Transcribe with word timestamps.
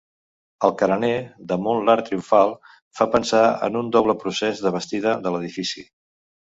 El 0.67 0.71
carener, 0.79 1.11
damunt 1.51 1.83
l'arc 1.89 2.09
triomfal, 2.09 2.55
fa 3.01 3.09
pensar 3.17 3.45
en 3.69 3.81
un 3.85 3.95
doble 3.99 4.21
procés 4.27 4.67
de 4.67 4.75
bastida 4.79 5.19
de 5.29 5.37
l'edifici. 5.37 5.91